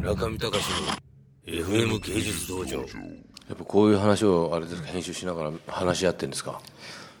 [0.00, 0.64] 中見隆
[1.46, 2.78] の FM 芸術道場。
[2.78, 2.84] や
[3.54, 6.60] っぱこういう話をあれですか編集しながら話し合ってるんですか？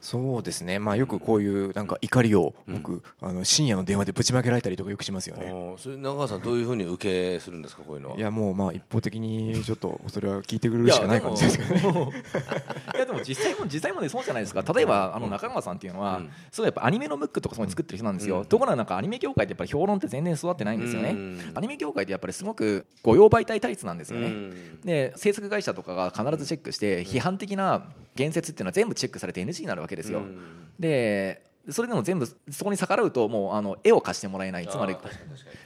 [0.00, 5.52] そうですね、まあ、よくこういうなんか怒りを僕、あの深夜の電話でぶちまけられたりとかよくしますよね。
[5.78, 8.16] それ中川さんどういうふうに受けするんですかこういうのは？
[8.16, 12.12] いやもうまあ一方的にちょっとそれは聞いてくれるしかない感じですけどね。
[12.94, 14.62] いやでも実際も実際もねそうじゃないですか。
[14.72, 16.30] 例えばあの中川さんっていうのは、うん。
[16.50, 18.46] すごいやっぱアニメのムックとかそういうの作ってる人なんですよ、うん。
[18.46, 21.52] ところがなんかアニメ業界ってやっぱり評論って全然育ってないんですよね、うん。
[21.54, 24.80] アニメ業界ってやっぱりすごく御用媒体体質なんですよね、うん。
[24.82, 27.84] で制作会社とかが必ずチェックして批判的な
[28.20, 30.38] 言説っていうのは全部チェックされて NG になるわけですよ、うん
[30.78, 34.66] でそれでも全部そこに逆らうともうあの絵を貸してもらえない。
[34.66, 34.96] つまり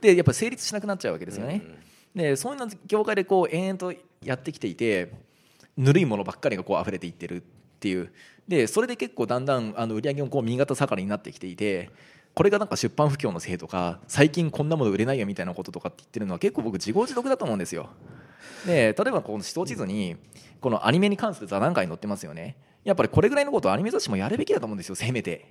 [0.00, 3.94] でやっぱ成立しなくなっちゃうわけですよね、うんでそういうの業界でこう延々と
[4.24, 5.12] やってきていて
[5.76, 7.42] ぬるいものばっかりがこう溢れていってるっ
[7.80, 8.12] ていう。
[8.48, 11.90] でそれで結構だんだんあの売り上げもこう右肩下がりになってきていて
[12.34, 17.90] これがなんか出版不況のせいとか最近こんなもの売れないよみたいなこととかって言ってるのは結構僕自業自得だと思うんですよ
[18.66, 20.16] で例えばこの思想地図に
[20.60, 22.56] このアニメに関する座談会に載ってますよね。
[22.84, 25.46] やっぱりこれぐらいのことをアニメ雑誌もやるべきだと思うんですよせめて。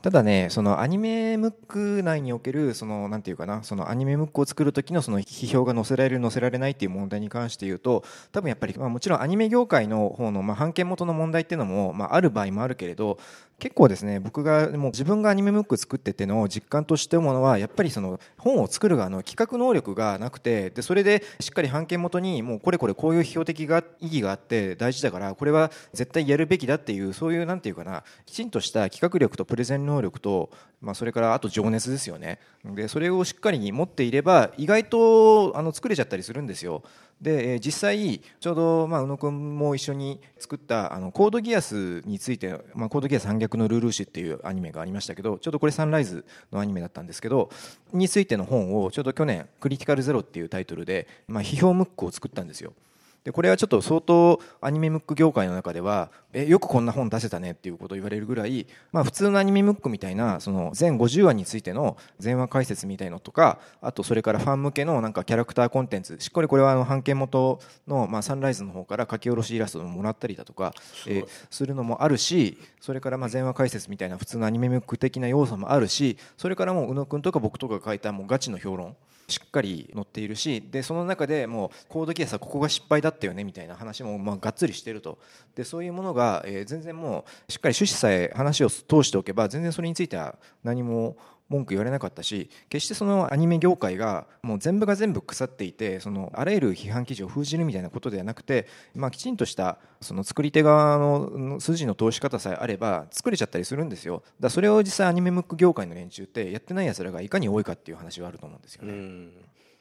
[0.00, 13.18] ただねそのアニメムック内におけるそのなんていうかなそのアニメムックを作る時のその批評が載せられる載せられないっていう問題に関して言うと多分やっぱりまあもちろんアニメ業界の方のまあ版権元の問題っていうのもまあある場合もあるけれど
[13.58, 30.50] 結構ですね僕がもう自分がアニメムック作ってての実感として思うのはやっぱりその本を作る側の企画能力がなくてでそれでしっかり版権元にもうこれこれこういう批評的が意義があって大事だからこれは絶対やるべきだっていうそういうなんていうかなきちんとした企画力とプレゼン能力と、
[30.80, 32.38] まあ、それからあと情熱ですよね。
[32.64, 36.82] でそれをしっかり持っていれば意外とあの作れちゃったりするんですよ。
[37.20, 47.50] で、え実際ちょうど、まあ、宇野君も一緒に作ったあのコードギアスについて、まあ、コードギアス反逆のルールーシっていうアニメがありましたけどちょうどこれサンライズのアニメだったんですけど
[47.92, 52.72] についての本をちょうど去年「クリティカルゼロっていうタイトルで、まあ、批評ムックを作ったんですよ。
[53.24, 70.74] でこれはちょっと相当アニメムック業界の中ではえよくこんな本出せたねっていうことを言われるぐらい、まあ、普通のアニメムックみたいなその全50話についての前話解説みたいのとかあとそれからファン向けのなんかキャラクターコンテンツしっかりこれはあの版権元の、まあ、サンライズの方から書き下ろしイラストをもらったりだとか、
[71.06, 78.96] えーするのもあるしそれからまあ前話解説みたいな普通のアニメムック的な要素もあるしそれからもう宇野君とか僕とかが書いたもうガチの評論
[79.28, 85.18] しっかり載っているしでその中でもうコードギアスはここが失敗だったよねみたいな話もまあがっつりしてると。
[85.54, 91.16] でそういうものが、え全然もうしっかり趣旨さえ話を通しておけば全然それについては何も
[91.48, 104.22] 文句言われなかったし決してそのアニメ業界がもう全部が全部腐っていてそのあらゆる批判記事を封じるみたいなことではなくて、まあ、きちんとしたその作り手側の筋の通し方さえあれば作れちゃったりするんですよ。
[104.40, 108.92] だそれを実際アニメムック業界の連中ってやってない奴らがいかに多いかっていう話はあると思うんですよね。
[108.92, 109.32] うん。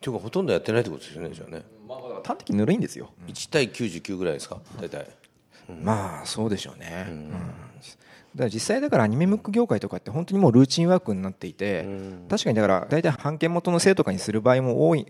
[0.00, 1.62] ていうかほとんどやってないってことですよねじゃあね。
[1.86, 3.10] まあ端的にぬるいんですよ。
[3.26, 5.06] 1対99ぐらいですか大体。
[5.82, 7.32] まあそうでしょうね、うん
[8.34, 11.86] だから実際だからアニメムック業界とかって本当にもうルーチンワークになっていて、
[12.28, 15.06] 確かにだから大体版権元のせいとかにする場合も多い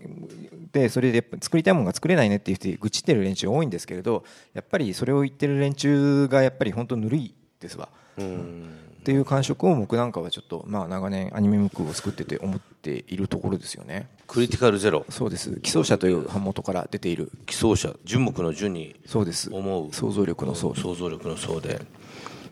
[0.71, 4.23] でそれで作りたいものが作れないねって言って愚痴ってる連中多いんですけれど
[4.53, 14.07] やっぱりそれを言ってる連中がやっぱり本当ぬるいですわ、っていう感触を僕なんかはちょっとまあ長年アニメムックを作ってて思っているところですよね。
[14.27, 15.05] クリティカルゼロ。
[15.09, 15.59] そうです。
[15.59, 17.31] 基礎者という版元から出ている。
[17.45, 19.49] 基礎者樹木の樹にそうです。
[19.51, 19.93] 思う。
[19.93, 21.81] 想像力の層想像力の層で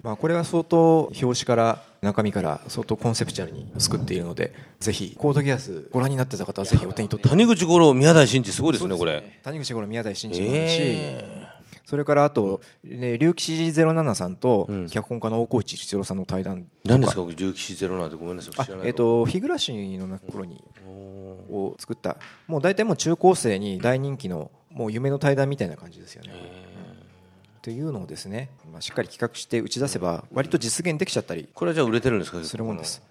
[0.01, 7.29] まあ、これは相当表紙から中身から相当コンセプチュアルに作っているのでぜひコードギアスご覧になってた方はぜひお手に取って。
[7.29, 9.39] 谷口五郎宮台真司すごいですねこれ。
[9.43, 11.47] 谷口五郎宮台真司もあるし、え
[11.89, 18.87] それからあと、ね、竜騎士07さんと脚本家の大河内一郎さんの対談と何ですか僕竜騎士ゼロなんてごめんなさいあ知らない。
[18.87, 20.63] えっ、と日暮らしの頃に
[21.49, 22.17] を作った。
[22.47, 26.68] もう大体もう中高生に大人気のもう夢の対談みたいな感じですよね。
[27.59, 32.41] っていうのをですね、まあ、しっかり企画して打ち出せば割と実現できちゃったりこれはじゃあ売れてるんですか？
[32.43, 33.01] するもんです。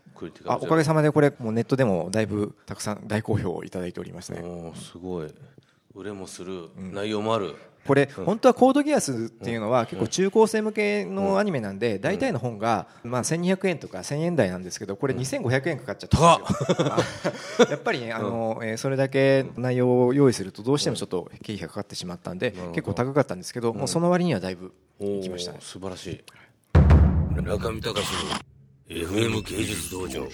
[0.46, 4.42] あおかげさまでこれもうネットでもだいぶたくさん大好評をいただいておりますね。
[4.74, 5.32] すごい
[5.98, 7.56] 売れもする内容もある。
[7.86, 25.58] これ本当はコードギアスっていうのは結構中高生向けのアニメなんで大体の本がまあ1200円とか1000円台なんですけどこれ2500円かかっちゃった やっぱりねあのえーそれだけ内容を用意するとどうしてもちょっと経費がかかってしまったんで結構高かったんですけどもうその割にはだいぶいきましたね。
[25.62, 26.20] 素晴らしい。
[27.42, 30.28] 中見隆の FM 芸術道場